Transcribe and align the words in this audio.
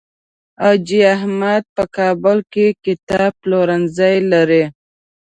حاجي 0.61 1.01
احمد 1.15 1.63
په 1.75 1.83
کابل 1.97 2.37
کې 2.53 2.65
کتاب 2.85 3.31
پلورنځی 3.41 4.15
لري. 4.31 4.63